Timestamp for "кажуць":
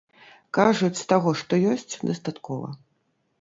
0.57-1.05